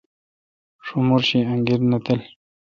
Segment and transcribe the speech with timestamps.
[0.85, 2.19] شمور شی انگیر نہ تل۔